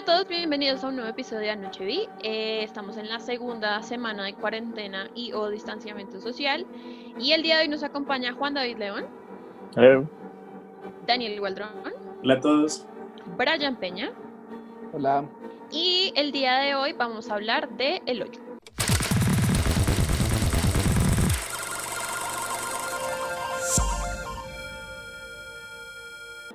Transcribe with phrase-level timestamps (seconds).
[0.00, 2.08] Hola a todos, bienvenidos a un nuevo episodio de Anoche Vi.
[2.22, 6.64] Eh, estamos en la segunda semana de cuarentena y o distanciamiento social.
[7.18, 9.06] Y el día de hoy nos acompaña Juan David León.
[9.76, 10.08] Hello.
[11.06, 11.68] Daniel Gualdrón.
[12.22, 12.86] Hola a todos.
[13.36, 14.10] Brian Peña.
[14.94, 15.28] Hola.
[15.70, 18.49] Y el día de hoy vamos a hablar de El Hoyo.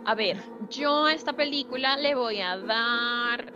[0.06, 0.38] A ver,
[0.70, 3.52] yo a esta película le voy a dar.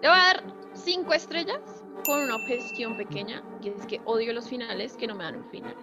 [0.00, 1.60] Le voy a dar cinco estrellas
[2.04, 5.50] con una objeción pequeña, y es que odio los finales que no me dan un
[5.50, 5.74] final.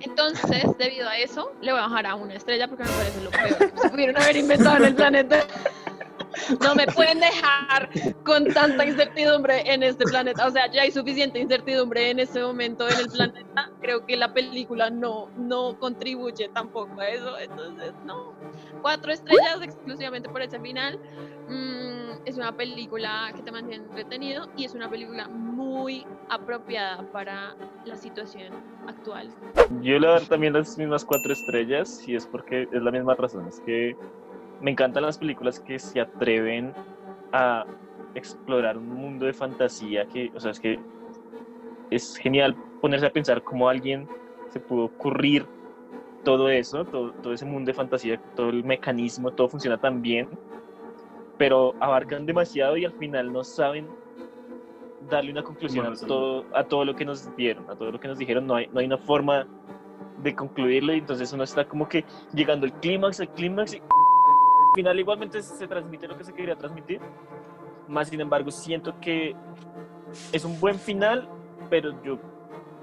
[0.00, 3.30] Entonces, debido a eso, le voy a bajar a una estrella porque me parece lo
[3.30, 5.46] peor que se pudieron haber inventado en el planeta.
[6.60, 7.90] No me pueden dejar
[8.24, 10.46] con tanta incertidumbre en este planeta.
[10.46, 13.70] O sea, ya hay suficiente incertidumbre en este momento en el planeta.
[13.80, 17.38] Creo que la película no, no contribuye tampoco a eso.
[17.38, 18.34] Entonces, no.
[18.82, 20.98] Cuatro estrellas exclusivamente por ese final.
[21.48, 27.56] Mm, es una película que te mantiene entretenido y es una película muy apropiada para
[27.84, 28.52] la situación
[28.86, 29.30] actual.
[29.80, 32.90] Yo le voy a dar también las mismas cuatro estrellas y es porque es la
[32.90, 33.46] misma razón.
[33.48, 33.96] Es que
[34.60, 36.72] me encantan las películas que se atreven
[37.32, 37.64] a
[38.14, 40.78] explorar un mundo de fantasía que, o sea, es que
[41.90, 44.08] es genial ponerse a pensar cómo a alguien
[44.48, 45.46] se pudo ocurrir
[46.24, 50.28] todo eso, todo, todo ese mundo de fantasía, todo el mecanismo, todo funciona tan bien,
[51.36, 53.86] pero abarcan demasiado y al final no saben
[55.08, 58.08] darle una conclusión a todo, a todo lo que nos dieron, a todo lo que
[58.08, 59.46] nos dijeron, no hay, no hay una forma
[60.22, 63.82] de concluirlo y entonces uno está como que llegando al clímax, al clímax y
[64.74, 67.00] final igualmente se transmite lo que se quería transmitir,
[67.88, 69.34] más sin embargo siento que
[70.32, 71.28] es un buen final,
[71.70, 72.18] pero yo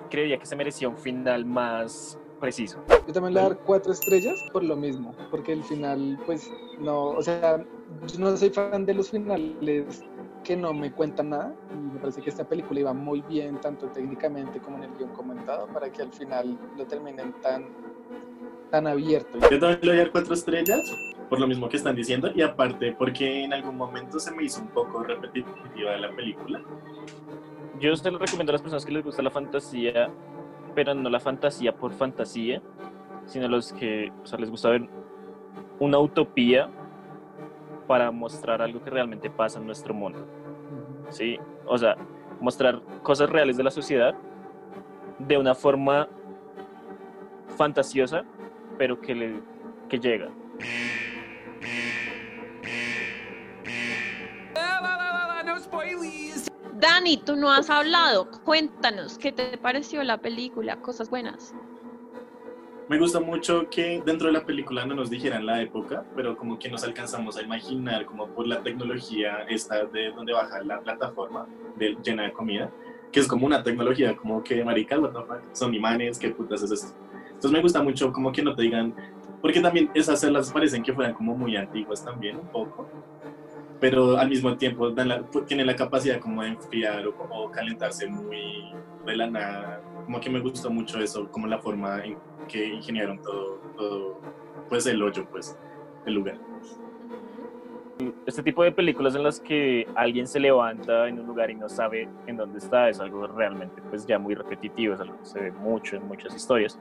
[0.09, 2.83] creía que se merecía un final más preciso.
[3.07, 6.51] Yo también le voy a dar cuatro estrellas por lo mismo, porque el final, pues,
[6.79, 7.57] no, o sea,
[8.07, 10.03] yo no soy fan de los finales
[10.43, 13.87] que no me cuentan nada, y me parece que esta película iba muy bien, tanto
[13.87, 17.65] técnicamente como en el guion comentado, para que al final lo terminen tan,
[18.69, 19.39] tan abierto.
[19.49, 20.81] Yo también le voy a dar cuatro estrellas,
[21.35, 24.61] por lo mismo que están diciendo, y aparte porque en algún momento se me hizo
[24.61, 26.61] un poco repetitiva la película.
[27.77, 30.09] Yo se lo recomiendo a las personas que les gusta la fantasía,
[30.73, 32.61] pero no la fantasía por fantasía,
[33.25, 34.87] sino los que o sea, les gusta ver
[35.79, 36.69] una utopía
[37.85, 40.25] para mostrar algo que realmente pasa en nuestro mundo.
[41.09, 41.37] ¿sí?
[41.65, 41.97] O sea,
[42.39, 44.15] mostrar cosas reales de la sociedad
[45.19, 46.07] de una forma
[47.57, 48.23] fantasiosa,
[48.77, 49.41] pero que, le,
[49.89, 50.29] que llega.
[56.79, 58.29] Dani, tú no has hablado.
[58.43, 60.77] Cuéntanos, ¿qué te pareció la película?
[60.81, 61.55] Cosas buenas.
[62.89, 66.59] Me gusta mucho que dentro de la película no nos dijeran la época, pero como
[66.59, 71.47] que nos alcanzamos a imaginar como por la tecnología esta de donde baja la plataforma
[71.77, 72.69] de, llena de comida,
[73.11, 75.13] que es como una tecnología como que, marica, what
[75.53, 76.93] son imanes, qué putas es esto.
[77.27, 78.93] Entonces me gusta mucho como que no te digan,
[79.41, 82.87] porque también esas celas parecen que fueran como muy antiguas también un poco,
[83.79, 88.07] pero al mismo tiempo dan la, tienen la capacidad como de enfriar o, o calentarse
[88.07, 88.73] muy
[89.05, 89.81] de la nada.
[90.05, 94.21] Como que me gustó mucho eso, como la forma en que ingeniaron todo, todo
[94.69, 95.57] pues el hoyo, pues,
[96.05, 96.37] el lugar.
[98.25, 101.69] Este tipo de películas en las que alguien se levanta en un lugar y no
[101.69, 105.39] sabe en dónde está es algo realmente pues ya muy repetitivo, es algo que se
[105.39, 106.77] ve mucho en muchas historias.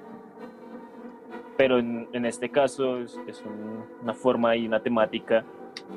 [1.57, 5.45] Pero en, en este caso es, es un, una forma y una temática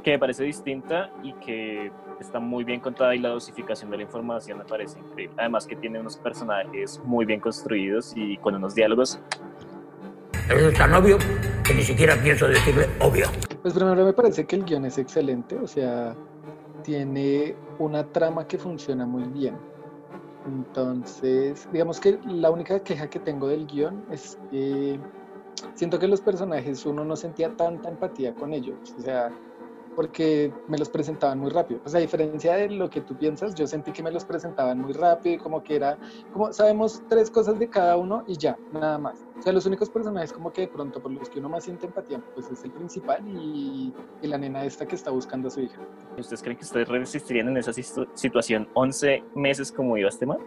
[0.04, 4.04] que me parece distinta y que está muy bien contada y la dosificación de la
[4.04, 5.36] información me parece increíble.
[5.38, 9.20] Además que tiene unos personajes muy bien construidos y con unos diálogos.
[10.50, 11.18] Es tan obvio
[11.64, 13.28] que ni siquiera pienso decirle obvio.
[13.62, 16.16] Pues primero me parece que el guion es excelente, o sea,
[16.84, 19.58] tiene una trama que funciona muy bien.
[20.46, 24.98] Entonces, digamos que la única queja que tengo del guion es que
[25.74, 29.30] siento que los personajes uno no sentía tanta empatía con ellos, o sea,
[29.98, 31.80] porque me los presentaban muy rápido.
[31.82, 34.94] Pues a diferencia de lo que tú piensas, yo sentí que me los presentaban muy
[34.94, 35.98] rápido y como que era,
[36.32, 39.26] como sabemos tres cosas de cada uno y ya, nada más.
[39.40, 41.88] O sea, los únicos personajes como que de pronto por los que uno más siente
[41.88, 43.92] empatía, pues es el principal y,
[44.22, 45.82] y la nena esta que está buscando a su hija.
[46.16, 50.38] ¿Ustedes creen que ustedes resistirían en esa situ- situación 11 meses como iba este man?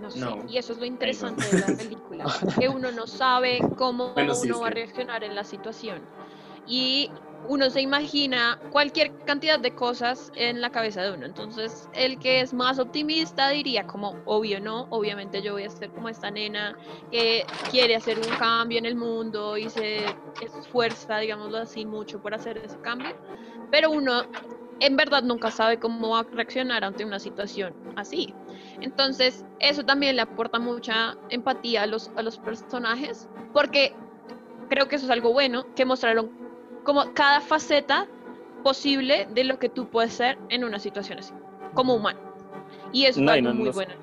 [0.00, 0.38] No sé, No.
[0.48, 2.24] y eso es lo interesante de la película,
[2.58, 6.00] que uno no sabe cómo Bueno, sí, uno va a reaccionar en la situación.
[6.66, 7.10] Y
[7.48, 11.26] uno se imagina cualquier cantidad de cosas en la cabeza de uno.
[11.26, 15.90] Entonces, el que es más optimista diría como, obvio no, obviamente yo voy a ser
[15.90, 16.76] como esta nena
[17.10, 20.04] que quiere hacer un cambio en el mundo y se
[20.40, 23.16] esfuerza, digámoslo así, mucho por hacer ese cambio.
[23.70, 24.22] Pero uno
[24.80, 28.34] en verdad nunca sabe cómo va a reaccionar ante una situación así.
[28.80, 33.94] Entonces, eso también le aporta mucha empatía a los, a los personajes, porque
[34.68, 36.41] creo que eso es algo bueno, que mostraron
[36.84, 38.06] como cada faceta
[38.62, 41.32] posible de lo que tú puedes ser en una situación así,
[41.74, 42.20] como humano.
[42.92, 43.94] Y eso es algo muy bueno.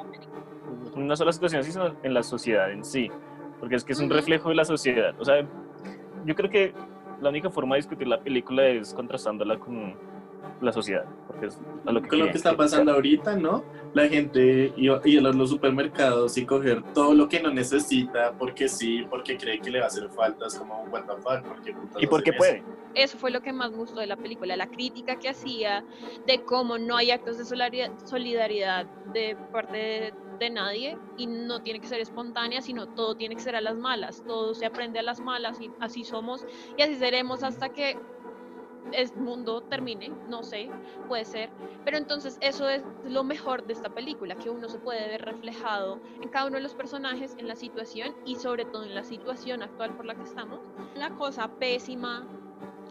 [0.96, 3.10] En una sola situación, sino en la sociedad en sí,
[3.60, 5.16] porque es que es un reflejo de la sociedad.
[5.20, 5.48] O sea,
[6.26, 6.74] yo creo que
[7.22, 9.96] la única forma de discutir la película es contrastándola con
[10.62, 13.64] la sociedad, porque es lo que Con lo que está pasando ahorita, ¿no?
[13.94, 19.06] La gente ir a los supermercados y coger todo lo que no necesita porque sí,
[19.10, 22.08] porque cree que le va a hacer falta, es como what the fuck, porque y
[22.08, 22.64] porque puede.
[22.96, 25.84] Eso fue lo que más gustó de la película, la crítica que hacía
[26.26, 31.80] de cómo no hay actos de solidaridad de parte de, de nadie y no tiene
[31.80, 35.04] que ser espontánea, sino todo tiene que ser a las malas, todo se aprende a
[35.04, 36.46] las malas y así somos
[36.78, 37.98] y así seremos hasta que
[38.94, 40.70] el mundo termine, no sé,
[41.08, 41.50] puede ser,
[41.86, 46.00] pero entonces eso es lo mejor de esta película, que uno se puede ver reflejado
[46.22, 49.64] en cada uno de los personajes, en la situación y sobre todo en la situación
[49.64, 50.60] actual por la que estamos.
[50.96, 52.28] La cosa pésima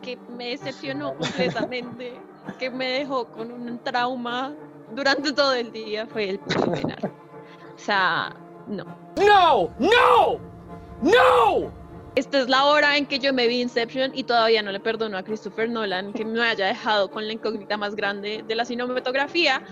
[0.02, 2.20] que me decepcionó completamente,
[2.58, 4.54] que me dejó con un trauma
[4.94, 7.12] durante todo el día fue el final.
[7.74, 8.34] O sea,
[8.66, 8.84] no.
[9.16, 10.38] No, no,
[11.02, 11.77] no
[12.18, 15.16] esta es la hora en que yo me vi Inception y todavía no le perdono
[15.16, 19.62] a Christopher Nolan que me haya dejado con la incógnita más grande de la cinematografía.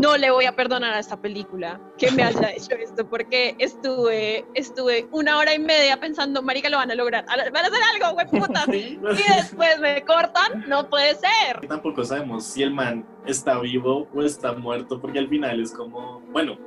[0.00, 4.46] No le voy a perdonar a esta película que me haya hecho esto porque estuve,
[4.54, 8.14] estuve una hora y media pensando, marica, lo van a lograr, van a hacer algo,
[8.14, 8.64] güey, puta.
[8.74, 11.66] Y después me cortan, no puede ser.
[11.68, 16.20] Tampoco sabemos si el man está vivo o está muerto porque al final es como,
[16.32, 16.58] bueno,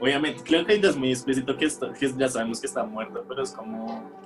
[0.00, 1.68] obviamente, creo que es muy explícito que,
[1.98, 4.25] que ya sabemos que está muerto, pero es como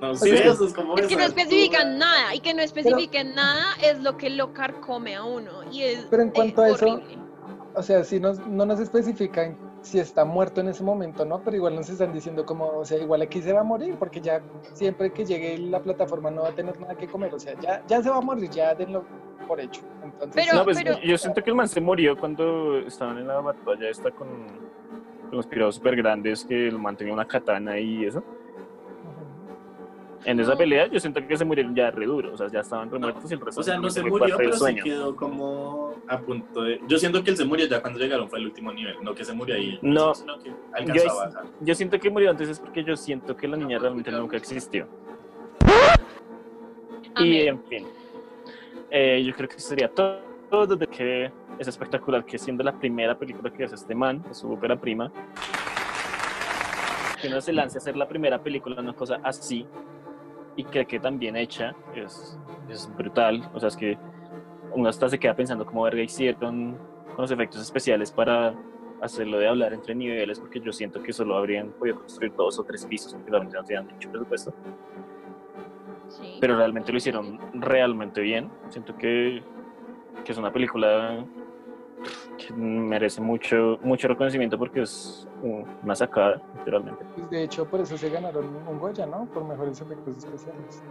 [0.00, 3.64] no sé, eso es como es que no especifican nada y que no especifiquen nada
[3.82, 7.00] es lo que lo carcome a uno y es pero en cuanto a eso
[7.74, 11.76] o sea si no nos especifican si está muerto en ese momento no pero igual
[11.76, 15.12] nos están diciendo como o sea igual aquí se va a morir porque ya siempre
[15.12, 18.02] que llegue la plataforma no va a tener nada que comer o sea ya ya
[18.02, 19.04] se va a morir ya denlo
[19.46, 19.82] por hecho.
[20.02, 23.40] Entonces, pero, no, pues, yo siento que el man se murió cuando estaban en la
[23.40, 24.28] batalla esta con,
[25.28, 28.22] con los pirados super grandes que el man tenía una katana y eso
[30.26, 32.90] en esa pelea yo siento que se murieron ya re duro, o sea, ya estaban
[32.90, 36.62] muertos y el resto O sea, no se murió, pero se quedó como a punto
[36.62, 36.80] de...
[36.88, 39.24] Yo siento que él se murió ya cuando llegaron fue el último nivel, no que
[39.24, 39.78] se murió ahí.
[39.82, 41.44] No, sino que alcanzó yo, a bajar.
[41.60, 44.88] yo siento que murió antes es porque yo siento que la niña realmente nunca existió.
[47.18, 47.86] Y en fin,
[48.90, 50.20] eh, yo creo que sería todo,
[50.50, 54.38] todo desde que es espectacular que siendo la primera película que hace este man, es
[54.38, 55.10] su ópera prima,
[57.22, 59.66] que uno se lance a hacer la primera película, una cosa así,
[60.56, 62.38] y creo que también hecha es,
[62.68, 63.48] es brutal.
[63.54, 63.98] O sea, es que
[64.72, 66.76] uno hasta se queda pensando cómo verga hicieron
[67.14, 68.54] con los efectos especiales para
[69.00, 72.64] hacerlo de hablar entre niveles, porque yo siento que solo habrían podido construir dos o
[72.64, 74.54] tres pisos, porque realmente no tenían mucho presupuesto.
[76.08, 76.38] Sí.
[76.40, 78.50] Pero realmente lo hicieron realmente bien.
[78.68, 79.42] Siento que,
[80.24, 81.24] que es una película
[82.38, 87.04] que merece mucho, mucho reconocimiento porque es una sacada, literalmente.
[87.14, 89.26] Pues de hecho, por eso se ganaron un Goya, ¿no?
[89.26, 90.82] Por mejores efectos especiales.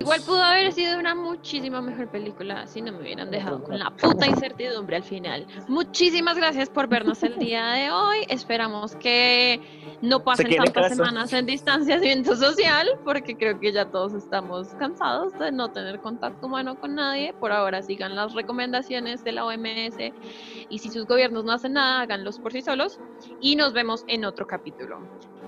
[0.00, 3.90] Igual pudo haber sido una muchísima mejor película si no me hubieran dejado con la
[3.90, 5.46] puta incertidumbre al final.
[5.68, 8.18] Muchísimas gracias por vernos el día de hoy.
[8.28, 9.60] Esperamos que
[10.02, 15.52] no pasen tantas semanas en distanciamiento social, porque creo que ya todos estamos cansados de
[15.52, 17.32] no tener contacto humano con nadie.
[17.32, 19.96] Por ahora sigan las recomendaciones de la OMS
[20.68, 22.98] y si sus gobiernos no hacen nada, háganlos por sí solos.
[23.40, 24.98] Y nos vemos en otro capítulo.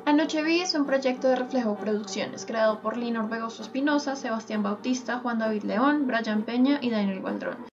[0.05, 5.21] Anoche Vi es un proyecto de Reflejo Producciones, creado por Lino Orbegoso Espinosa, Sebastián Bautista,
[5.21, 7.57] Juan David León, Brian Peña y Daniel Gualdrón.